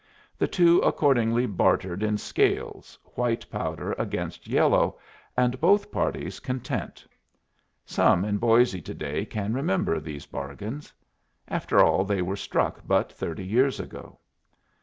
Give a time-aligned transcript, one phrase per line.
[0.35, 4.97] The two accordingly bartered in scales, white powder against yellow,
[5.37, 7.05] and both parties content.
[7.85, 10.91] Some in Boisé to day can remember these bargains.
[11.47, 14.17] After all, they were struck but thirty years ago.